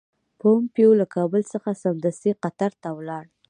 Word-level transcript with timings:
پومپیو 0.39 0.89
له 0.99 1.05
کابل 1.15 1.41
څخه 1.53 1.69
سمدستي 1.83 2.31
قطر 2.43 2.71
ته 2.81 2.89
ولاړ. 2.97 3.25